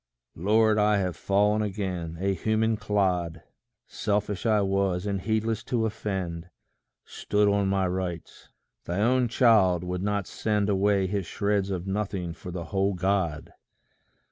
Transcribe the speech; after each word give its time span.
Lord, 0.35 0.79
I 0.79 0.97
have 0.97 1.15
fallen 1.15 1.61
again 1.61 2.17
a 2.19 2.33
human 2.33 2.75
clod! 2.75 3.43
Selfish 3.85 4.47
I 4.47 4.61
was, 4.61 5.05
and 5.05 5.21
heedless 5.21 5.63
to 5.65 5.85
offend; 5.85 6.49
Stood 7.05 7.47
on 7.47 7.67
my 7.67 7.85
rights. 7.85 8.49
Thy 8.85 8.97
own 8.99 9.27
child 9.27 9.83
would 9.83 10.01
not 10.01 10.25
send 10.25 10.69
Away 10.69 11.05
his 11.05 11.27
shreds 11.27 11.69
of 11.69 11.85
nothing 11.85 12.33
for 12.33 12.49
the 12.49 12.63
whole 12.73 12.95
God! 12.95 13.53